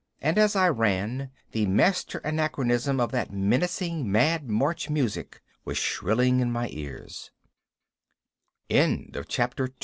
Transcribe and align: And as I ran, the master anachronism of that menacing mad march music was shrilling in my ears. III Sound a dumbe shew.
And 0.19 0.39
as 0.39 0.55
I 0.55 0.67
ran, 0.67 1.29
the 1.51 1.67
master 1.67 2.17
anachronism 2.23 2.99
of 2.99 3.11
that 3.11 3.31
menacing 3.31 4.11
mad 4.11 4.49
march 4.49 4.89
music 4.89 5.41
was 5.63 5.77
shrilling 5.77 6.39
in 6.39 6.51
my 6.51 6.69
ears. 6.71 7.29
III 8.67 8.77
Sound 8.81 9.15
a 9.15 9.21
dumbe 9.21 9.53
shew. 9.67 9.73